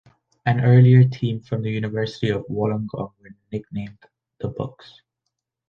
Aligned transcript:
An 0.47 0.61
earlier 0.65 1.03
team 1.07 1.41
from 1.41 1.61
the 1.61 1.69
University 1.69 2.29
of 2.29 2.43
Wollongong 2.47 3.13
were 3.21 3.35
nicknamed 3.51 3.99
the 4.39 4.47
"Books". 4.47 5.03